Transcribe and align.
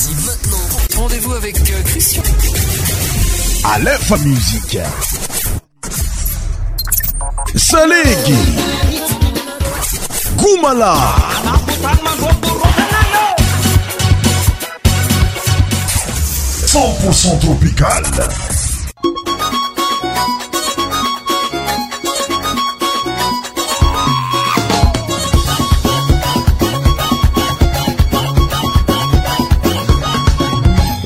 Dis 0.00 0.14
maintenant. 0.26 1.00
Rendez-vous 1.02 1.32
avec 1.34 1.58
euh, 1.58 1.82
Christian. 1.86 2.22
À 3.64 3.80
l'info 3.80 4.16
musique. 4.18 4.78
Salig. 7.56 8.34
Kumala. 10.38 10.98
100% 16.68 17.38
tropical. 17.40 18.02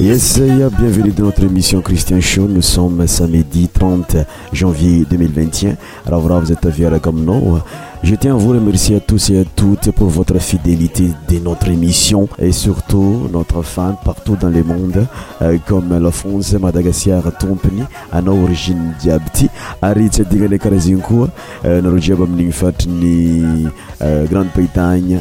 Yes, 0.02 0.40
bienvenue 0.40 1.12
dans 1.16 1.26
notre 1.26 1.44
émission 1.44 1.80
Christian 1.80 2.20
Show. 2.20 2.48
Nous 2.48 2.60
sommes 2.60 3.06
samedi 3.06 3.68
30 3.68 4.16
janvier 4.52 5.06
2021. 5.08 5.76
Alors 6.06 6.22
vous 6.40 6.50
êtes 6.50 7.00
comme 7.00 7.24
nous. 7.24 7.58
Je 8.02 8.16
tiens 8.16 8.32
à 8.32 8.36
vous 8.36 8.50
remercier 8.50 8.96
à 8.96 9.00
tous 9.00 9.30
et 9.30 9.42
à 9.42 9.44
toutes 9.54 9.92
pour 9.92 10.08
votre 10.08 10.40
fidélité 10.40 11.10
de 11.28 11.38
notre 11.38 11.68
émission 11.68 12.28
et 12.40 12.50
surtout 12.50 13.28
notre 13.32 13.62
fan 13.62 13.94
partout 14.04 14.34
dans 14.34 14.48
le 14.48 14.64
monde 14.64 15.06
euh, 15.40 15.56
comme 15.68 15.96
la 15.96 16.10
France, 16.10 16.52
Madagascar, 16.54 17.22
Tompni, 17.38 17.84
Anna 18.10 18.32
Origine 18.32 18.94
Diabti, 18.98 19.48
Aritz, 19.80 20.20
Digale 20.28 20.58
Karazinko, 20.58 21.28
euh, 21.64 21.80
Norojabam 21.80 22.34
Nimfat 22.36 22.72
ni 22.88 23.68
euh, 24.02 24.24
Grande-Bretagne. 24.26 25.20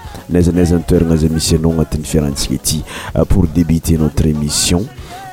neza 0.31 0.51
neza 0.51 0.75
ny 0.79 0.83
toerana 0.87 1.15
zay 1.19 1.29
misy 1.29 1.55
anao 1.55 1.71
agnatin'ny 1.75 2.05
fiarantsika 2.07 2.53
ity 2.55 2.83
pour 3.27 3.47
débuter 3.51 3.97
notre 3.97 4.25
émission 4.27 4.85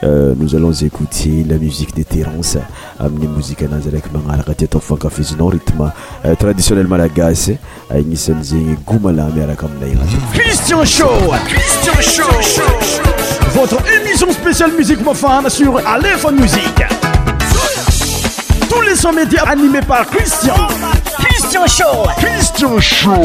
euh, 0.04 0.32
nous 0.36 0.54
allons 0.56 0.72
écouter 0.72 1.44
la 1.48 1.56
musique 1.56 1.94
de 1.96 2.02
Terence 2.02 2.58
amin'ny 2.98 3.26
mozika 3.28 3.64
anazy 3.66 3.90
raiky 3.90 4.10
magnaraka 4.12 4.54
ty 4.54 4.64
atao 4.64 4.80
fankafizinao 4.80 5.50
rythme 5.50 5.90
traditionnel 6.38 6.86
malagasy 6.88 7.58
agnisan'izegny 7.90 8.76
gomala 8.86 9.28
miaraka 9.34 9.66
aminay 9.68 9.94
Christian 10.32 10.84
Show 10.84 11.30
Christian 11.46 12.00
Show 12.02 12.66
votre 13.54 13.78
émission 13.92 14.30
spéciale 14.32 14.72
musique 14.76 15.00
mafana 15.04 15.48
sur 15.48 15.78
Aleph 15.86 16.26
Musique 16.32 16.82
tous 18.68 18.80
les 18.82 18.96
sons 18.96 19.12
médias 19.12 19.44
animés 19.44 19.80
par 19.86 20.06
Christian 20.06 20.56
Christian 21.18 21.66
Show 21.66 22.08
Christian 22.18 22.80
Show 22.80 23.24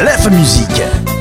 لف 0.00 0.28
موزيك 0.28 1.11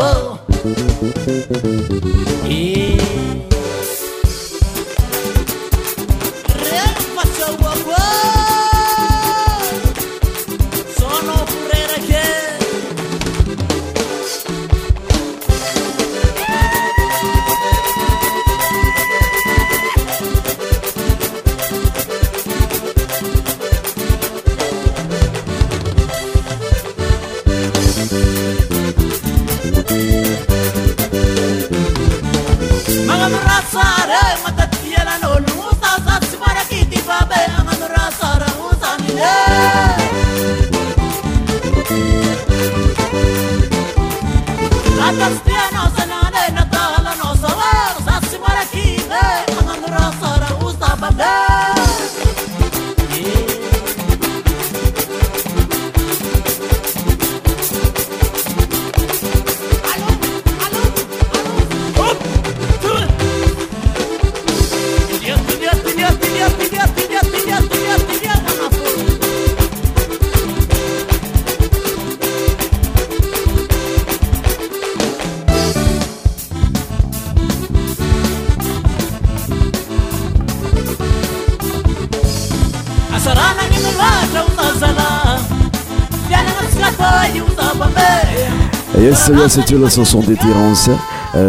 esaya 89.11 89.45
euh, 89.45 89.49
satio 89.49 89.79
euh, 89.79 89.83
la 89.83 89.89
chanson 89.89 90.21
de 90.21 90.35
terance 90.35 90.91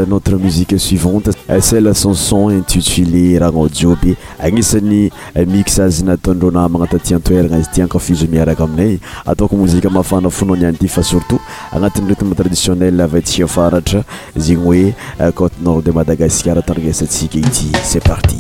notre 0.07 0.35
musique 0.35 0.77
suivante 0.79 1.29
esa 1.49 1.79
la 1.81 1.93
chanson 1.93 2.47
intutulé 2.49 3.37
ragnaa 3.37 3.67
jiobe 3.69 4.15
agnisany 4.39 5.09
euh, 5.35 5.45
mixe 5.45 5.79
azena 5.83 6.15
taondreo 6.17 6.51
namagnatati 6.51 7.13
antoerana 7.13 7.57
izy 7.57 7.69
ti 7.73 7.81
ankafizo 7.81 8.25
miaraka 8.31 8.63
aminay 8.63 8.99
ataoko 9.25 9.55
mozike 9.57 9.89
mafana 9.89 10.29
fonao 10.29 10.55
ni 10.55 10.65
anty 10.65 10.87
fa 10.87 11.03
surtout 11.03 11.41
agnatiny 11.73 12.07
retima 12.09 12.35
traditionnel 12.35 13.01
avatsiafaratra 13.01 14.03
zegny 14.37 14.63
hoe 14.65 14.93
cote 15.35 15.55
nord 15.63 15.83
de 15.85 15.91
madagascar 15.91 16.63
taranesatsika 16.65 17.37
ity 17.39 17.71
set 17.83 18.03
parti 18.03 18.38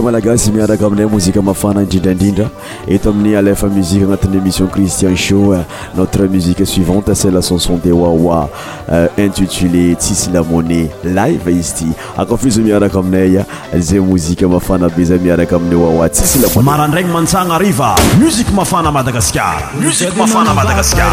malagasy 0.02 0.52
miaraka 0.52 0.86
aminay 0.88 1.06
mozika 1.06 1.42
mafana 1.42 1.82
indrindraindrindra 1.82 2.50
eto 2.88 3.10
amin'ny 3.10 3.36
alefa 3.38 3.68
muzike 3.68 4.04
agnatin'ny 4.04 4.38
émission 4.38 4.68
christian 4.68 5.16
sho 5.16 5.54
euh, 5.54 5.62
notre 5.96 6.24
musique 6.28 6.66
suivante 6.68 7.14
sela 7.14 7.42
chanson 7.42 7.80
de 7.84 7.92
wawa 7.92 8.50
euh, 8.92 9.08
intitulé 9.18 9.96
tsisy 9.96 10.30
lamonna 10.34 10.88
live 11.04 11.48
izy 11.52 11.74
ty 11.74 11.86
akafaiza 12.18 12.62
miaraka 12.62 13.00
aminay 13.00 13.38
a 13.40 13.46
euh, 13.74 13.80
zay 13.82 14.00
mozike 14.00 14.46
mafana 14.46 14.88
be 14.90 15.04
zay 15.04 15.20
miaraka 15.20 15.56
amin'ny 15.56 15.76
wawa 15.76 16.10
tsisy 16.10 16.40
lao 16.40 16.64
marandragny 16.64 17.10
mantsagna 17.12 17.56
ariva 17.56 17.96
musiqa 18.20 18.52
mafana 18.52 18.92
madagasikar 18.92 19.72
musik 19.82 20.16
mafana 20.18 20.54
madagaskar 20.54 21.12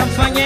campaña. 0.00 0.39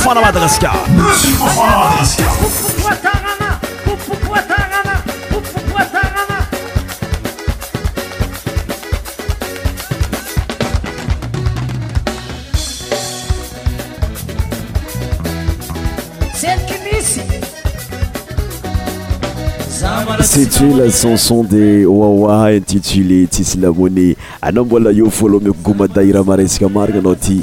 Fana 0.07 0.21
Madraska. 0.21 0.71
Monsieur 0.97 1.35
Fana 1.35 1.79
Madraska. 1.79 2.23
C'était 20.23 20.69
la 20.77 20.91
chanson 20.91 21.43
des 21.45 21.85
Wawa 21.87 22.49
intitulée 22.49 23.27
monnaie. 23.75 24.17
Anambola 24.43 24.93
yo 24.93 25.09
follow 25.11 25.41
me 25.41 25.51
kuma 25.53 25.89
daira 25.89 26.23
mareska 26.23 26.69
marga 26.69 27.01
noti. 27.01 27.43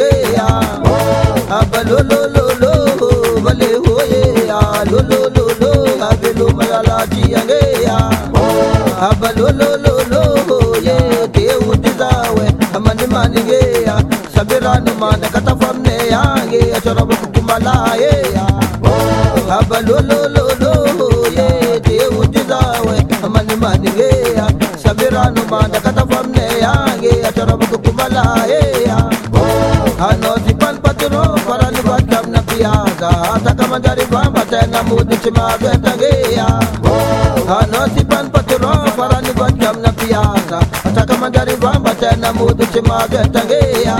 लो 9.61 9.93
लो 10.11 10.21
लो 10.49 10.57
ये 10.85 10.95
देव 11.37 11.65
दिजावे 11.83 12.47
मन 12.85 12.99
मान 13.13 13.35
ये 13.49 13.59
सबरान 14.35 14.87
मान 15.01 15.21
कथा 15.33 15.53
फमने 15.63 15.97
आगे 16.19 16.61
चरब 16.85 17.13
कुमला 17.35 17.73
ये 18.01 18.11
अब 19.57 19.73
लो 19.87 19.97
लो 20.09 20.17
लो 20.35 20.45
लो 20.63 21.09
ये 21.37 21.45
देव 21.87 22.17
दिजावे 22.37 22.97
मन 23.35 23.53
मान 23.63 23.87
ये 24.01 24.09
सबरान 24.85 25.39
मान 25.51 25.71
कथा 25.85 26.03
फमने 26.13 26.47
आगे 26.73 27.13
चरब 27.37 27.65
कुमला 27.85 28.25
ये 28.53 28.61
anozi 30.03 30.53
pan 30.61 30.77
patro 30.83 31.21
paran 31.47 31.75
batam 31.87 32.25
na 32.35 32.39
piaga 32.49 33.11
ataka 33.35 33.65
madari 33.73 34.05
bamba 34.13 34.41
tena 34.51 34.81
mudi 34.89 35.15
chimageta 35.25 35.93
geya 36.03 36.47
anozi 37.61 38.05
pan 38.13 38.31
patro 38.37 38.71
paran 38.99 39.20
yanga 40.11 40.59
ataka 40.87 41.15
magari 41.23 41.53
vamba 41.63 41.91
tena 42.01 42.29
mudu 42.37 42.65
chimagetangeya 42.73 43.95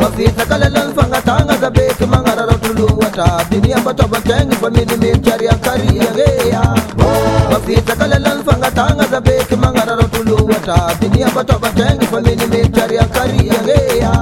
mafita 0.00 0.42
kalelanfanga 0.50 1.20
tanga 1.28 1.54
zabeki 1.62 2.04
mangararotuluwa 2.12 3.08
ta 3.18 3.28
diniyambatovatengi 3.50 4.54
famili 4.62 4.96
mitari 5.02 5.46
yakariyangeya 5.50 6.62
mafita 7.50 7.92
kalelanfanga 8.00 8.70
tanga 8.78 9.04
zabeki 9.12 9.56
mangararotuluwa 9.62 10.58
ta 10.68 10.78
diniyambatovatengi 11.00 12.06
famili 12.12 12.46
mitari 12.52 12.94
yakariyangeya 13.00 14.12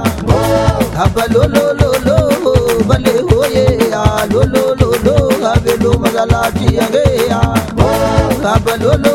haba 0.97 1.23
lololo 1.33 1.91
valehoyeya 2.89 4.03
lololo 4.33 4.89
habelumagalatiyangeya 5.47 7.39
haba 8.47 8.73
lolo 8.83 9.14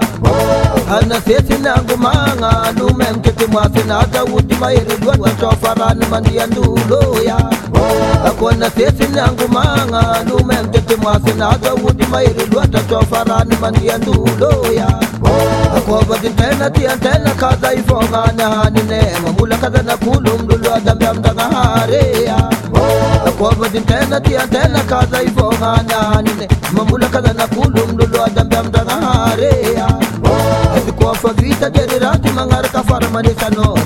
ana 0.95 1.17
sesi 1.27 1.53
nangu 1.65 1.95
manga 1.97 2.51
lume 2.79 3.05
mkete 3.11 3.45
mwase 3.45 3.83
na 3.87 3.95
hata 3.95 4.23
utima 4.25 4.73
irudwa 4.73 5.15
wachofarani 5.19 6.05
mandi 6.11 6.35
ya 6.37 6.47
ndulo 6.47 7.15
ya 7.27 7.37
akona 8.25 8.69
sesi 8.69 9.03
nangu 9.15 9.47
manga 9.53 10.15
lume 10.29 10.61
mkete 10.61 10.95
mwase 10.95 11.33
na 11.33 11.45
hata 11.45 11.73
utima 11.75 12.23
irudwa 12.23 12.61
wachofarani 12.79 13.55
mandi 13.61 13.87
ya 13.87 13.97
ndulo 13.97 14.51
ya 14.77 14.87
akova 15.77 16.17
zintena 16.17 16.69
tia 16.69 16.95
ntena 16.95 17.29
kaza 17.39 17.73
ifonga 17.73 18.33
na 18.37 18.49
hani 18.49 18.81
nema 18.83 19.31
mula 19.39 19.57
kaza 19.57 19.81
na 19.83 19.97
kulu 19.97 20.39
mdulu 20.43 20.71
wa 20.71 20.79
dambi 20.79 21.03
ya 21.05 21.13
mdanga 21.13 21.41
hare 21.43 22.23
ya 22.25 22.49
akova 23.27 23.69
zintena 23.69 24.21
tia 24.21 24.45
ntena 24.45 24.79
kaza 24.79 25.23
ifonga 25.23 25.83
na 25.89 25.95
hani 26.13 26.29
nema 26.39 26.83
mula 26.89 27.07
kaza 27.07 27.33
na 27.33 27.47
kulu 27.47 27.70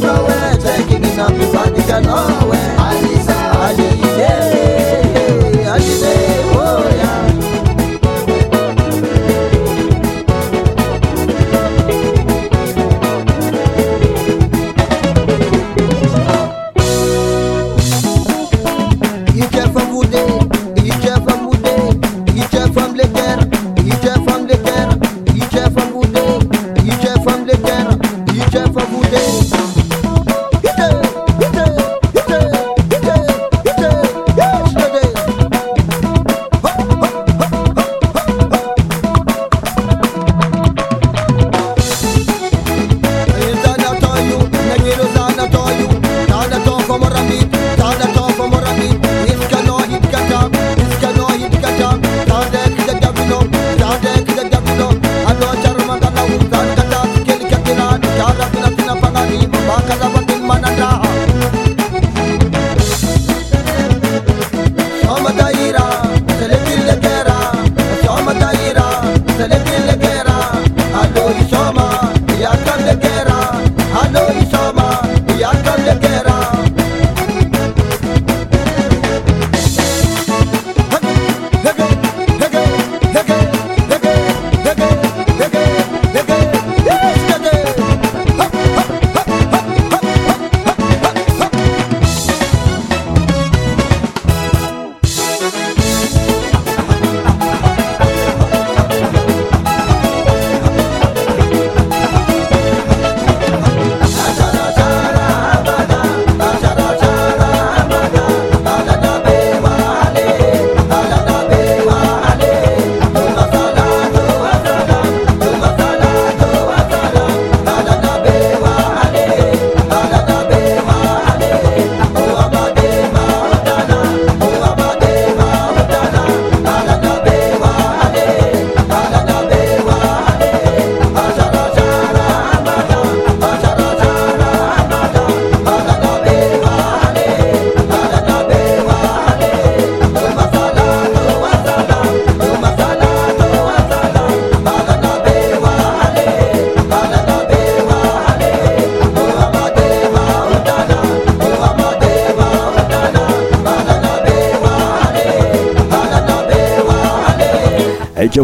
can 0.00 0.08
always, 0.10 0.58
taking 0.62 1.04
it 1.04 1.18
up, 1.18 1.32
you 1.76 1.82
can 1.84 2.06
always. 2.08 2.77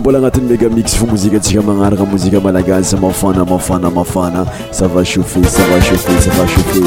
mbola 0.00 0.18
agnatin'ny 0.18 0.48
maigamixy 0.48 0.96
fa 0.98 1.07
mozika 1.11 1.37
antsika 1.38 1.62
magnaraka 1.66 2.04
mozika 2.09 2.40
malagaz 2.40 2.94
mafana 3.02 3.44
mafana 3.44 3.90
mafana 3.90 4.46
sava 4.70 5.04
chafe 5.04 5.44
savachafe 5.44 6.20
sava 6.20 6.48
chofe 6.48 6.80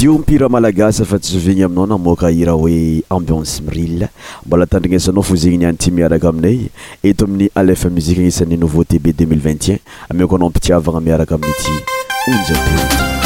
diompira 0.00 0.48
malagasy 0.48 1.04
fa 1.04 1.18
tsysovigny 1.20 1.60
aminao 1.64 1.84
namoka 1.86 2.30
ira 2.32 2.54
hoe 2.56 3.04
ambionce 3.12 3.60
miril 3.66 4.06
mbola 4.46 4.66
tandrinasanao 4.66 5.20
fo 5.22 5.36
zegny 5.36 5.58
ni 5.60 5.66
any 5.68 5.76
ty 5.76 5.90
miaraka 5.92 6.28
aminay 6.32 6.58
eto 7.04 7.28
amin'ny 7.28 7.50
alfa 7.54 7.92
muziqe 7.92 8.24
nisan'ny 8.24 8.56
nouveau 8.56 8.80
tb 8.84 9.12
2021n 9.12 9.76
amiako 10.08 10.36
anao 10.40 10.48
amipitiavagna 10.48 11.04
miaraka 11.04 11.36
aminy 11.36 11.52
aty 11.52 11.64
onjp 12.32 13.19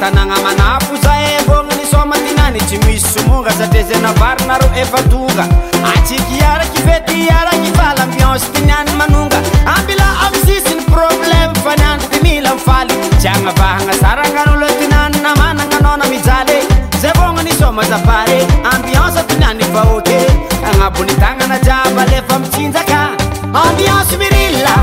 tanana 0.00 0.34
manafo 0.44 0.94
zay 1.02 1.24
e, 1.38 1.40
vogna 1.48 1.74
nisôma 1.80 2.14
tyny 2.22 2.38
any 2.46 2.60
tsy 2.66 2.76
misy 2.86 3.08
somonga 3.18 3.50
satriaza 3.58 3.98
navarynaro 4.04 4.68
efa 4.82 5.00
tonga 5.10 5.44
atsika 5.90 6.30
iarakyfety 6.40 7.14
iaragny 7.26 7.70
falaambiansy 7.78 8.46
tyni 8.54 8.72
any 8.80 8.92
manonga 9.00 9.38
ambila 9.74 10.06
amsisyny 10.26 10.82
problème 10.94 11.50
fa 11.64 11.72
niano 11.80 12.02
ty 12.10 12.18
milamfaly 12.24 12.94
jyagnavahagnasaragnaltinyannamanagna 13.22 15.76
anana 15.80 16.04
mijale 16.12 16.56
za 17.02 17.08
vogna 17.18 17.42
nisoma 17.42 17.82
zapare 17.90 18.38
amdians 18.72 19.16
tinyany 19.26 19.64
fa 19.74 19.80
ôte 19.96 20.18
agnabonytagnana 20.68 21.56
jiama 21.66 22.02
lefa 22.12 22.34
mitsinjaka 22.38 23.00
amdianse 23.64 24.14
mirila 24.16 24.76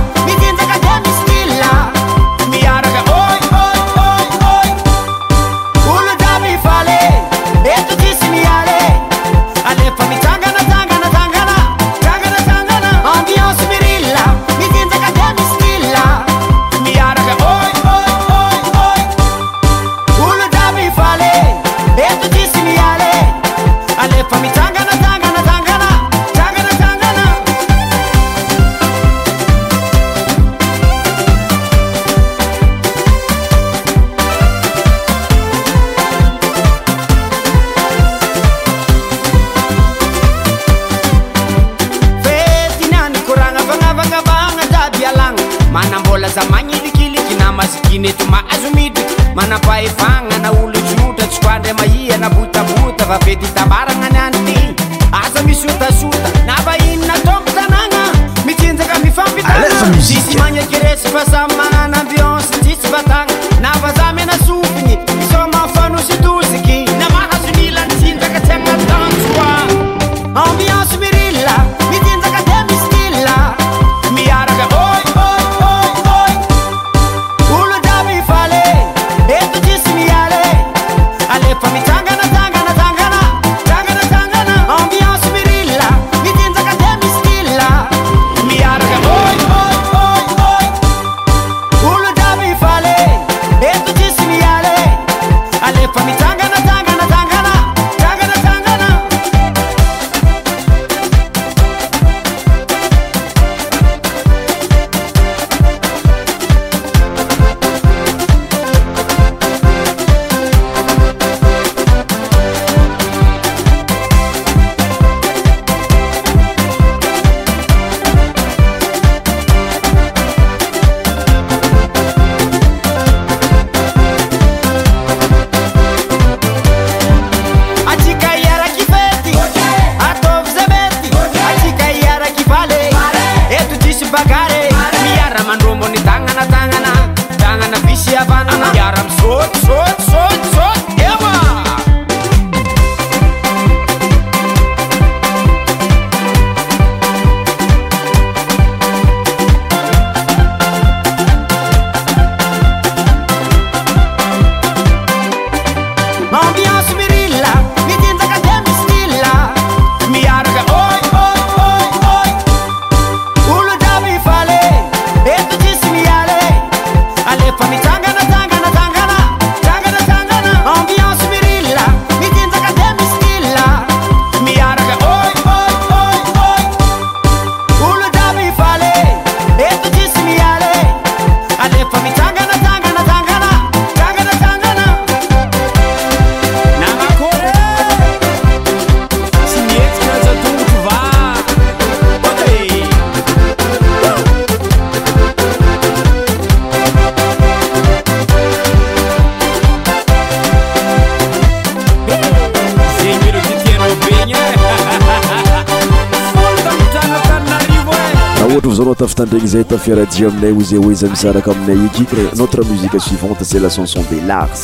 fratjamnaouzeoezamisarakomnaikite 209.94 212.18
notre 212.38 212.62
musiqa 212.72 212.98
suivante 213.00 213.42
c'est 213.50 213.60
la 213.66 213.70
chançon 213.70 214.04
des 214.12 214.22
lars 214.30 214.64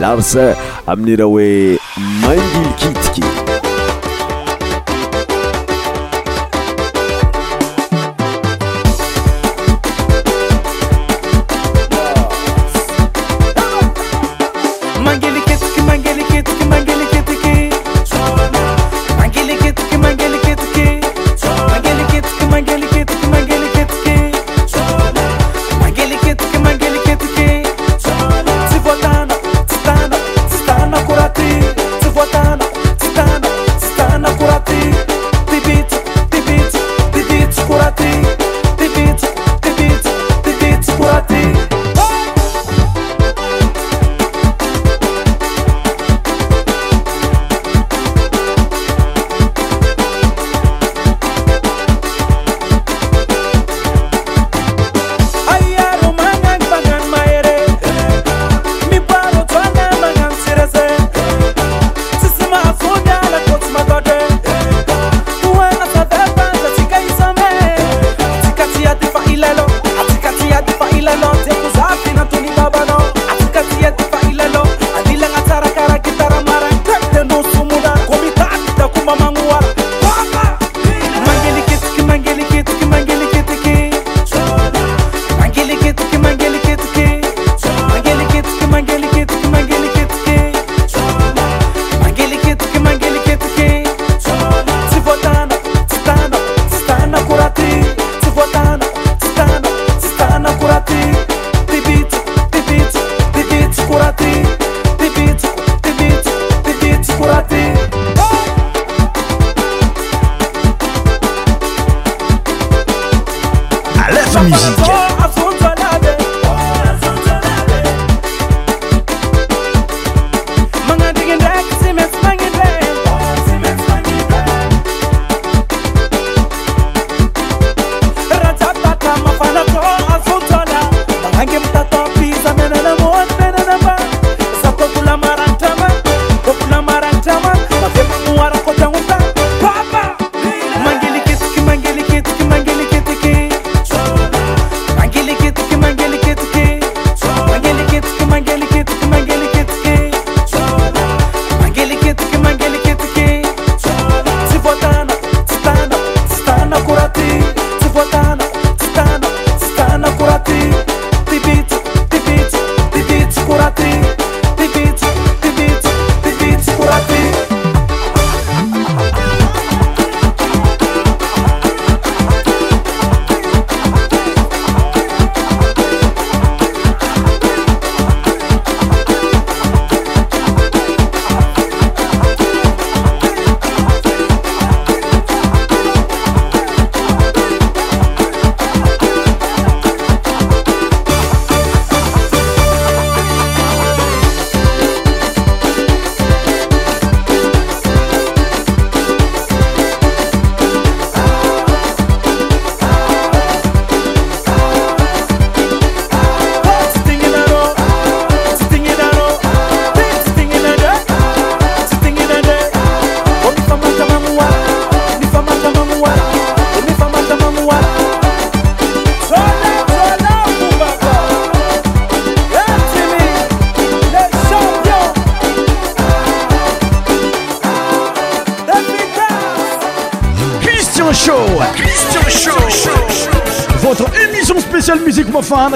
lars 0.00 0.30
aminira 0.92 1.26
oe 1.26 1.78
mangil 2.22 2.68
kitk 3.12 3.33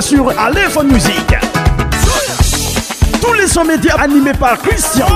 sur 0.01 0.31
Aléphone 0.39 0.93
Musique. 0.93 1.35
Tous 3.21 3.33
les 3.33 3.49
sons 3.49 3.65
médias 3.65 3.95
animés 3.97 4.35
par 4.39 4.57
Christian. 4.59 5.07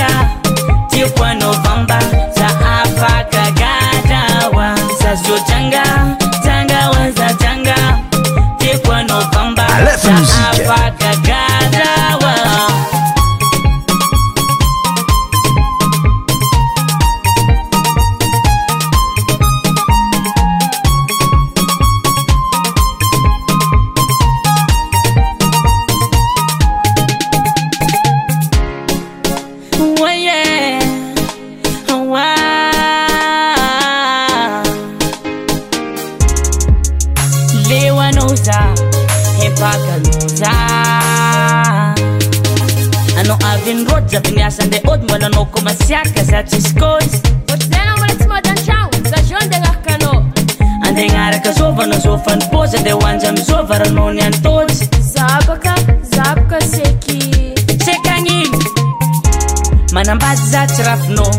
anenaraka 50.95 51.51
zavanao 51.53 51.99
za 52.01 52.17
fanioza 52.17 52.77
de 52.83 52.91
hoanaamizovranao 52.91 54.13
ny 54.13 54.21
atoyn 54.25 54.69
manambay 59.93 60.35
za 60.35 60.65
tsy 60.67 60.83
rafinao 60.83 61.31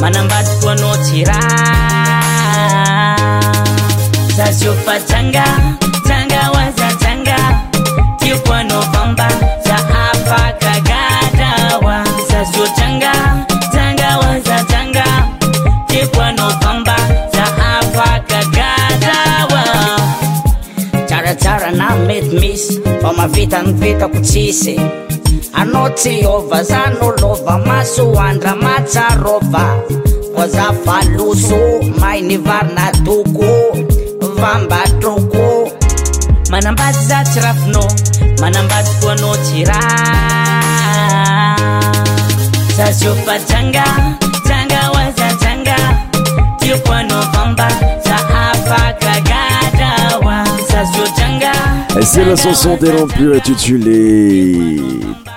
manambatykoanao 0.00 0.96
y 1.14 1.26
zazofaangaana 4.36 5.76
oazaana 6.52 7.36
ikoanao 8.30 8.82
famba 8.82 9.28
zaafaka 9.64 10.89
fa 23.02 23.12
mavitany 23.12 23.72
vitako 23.80 24.18
tsisy 24.22 24.76
anao 25.52 25.88
tsy 25.90 26.24
ova 26.26 26.62
za 26.64 26.80
nolova 27.00 27.58
masoandra 27.66 28.54
matsarova 28.54 29.64
voazafa 30.36 30.96
loso 31.16 31.58
mainyvarinatoko 32.00 33.48
vambatroko 34.40 35.70
manambasy 36.50 37.04
za 37.08 37.24
tsyrafino 37.24 37.82
manambasy 38.40 38.92
foano 39.00 39.32
yraz 39.54 40.00
selnsotempue 51.90 53.40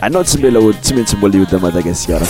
anatsy 0.01 0.37
beaotsy 0.37 0.93
maintsy 0.93 1.15
mbolamadagasar 1.15 2.21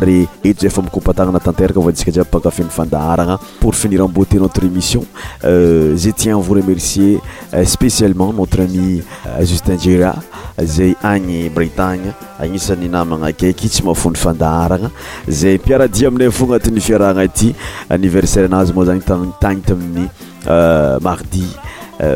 ary 0.01 0.27
eto 0.43 0.61
zay 0.63 0.69
fa 0.73 0.81
mikompatagnana 0.81 1.39
tanteraka 1.39 1.79
voantsika 1.79 2.11
jiaby 2.11 2.29
pakafeny 2.29 2.69
fandaharagna 2.69 3.37
pour 3.59 3.75
finir 3.75 4.01
en 4.05 4.09
beauté 4.09 4.39
notre 4.39 4.63
émission 4.63 5.05
euh, 5.43 5.95
je 5.95 6.09
tiens 6.09 6.37
à 6.37 6.41
vous 6.41 6.53
remercier 6.53 7.19
euh, 7.53 7.63
spécialement 7.65 8.33
notre 8.33 8.61
ami 8.61 9.03
euh, 9.27 9.45
Justin 9.45 9.77
gira 9.77 10.15
zay 10.63 10.95
agny 11.03 11.49
Bretagne 11.49 12.13
agnisan'ny 12.39 12.89
namagna 12.89 13.27
akaiky 13.27 13.69
tsy 13.69 13.83
mafony 13.83 14.17
fandaharagna 14.17 14.89
zay 15.29 15.55
mpiaradia 15.57 16.07
aminay 16.07 16.31
fo 16.31 16.45
agnatin'ny 16.45 16.81
fiarahagna 16.81 17.25
ity 17.29 17.53
anniversaire 17.89 18.45
anazy 18.49 18.73
moa 18.73 18.85
zagny 18.85 19.01
tagny 19.39 19.61
tamin'ny 19.61 20.07
euh, 20.47 20.97
mardi 20.99 21.45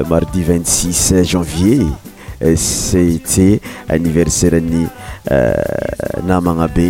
mardi 0.09 0.41
26 0.43 1.23
janvier 1.23 1.85
c'était 2.57 3.61
anniversaire 3.87 4.59
ny 4.61 4.85
namagna 6.25 6.67
be 6.67 6.89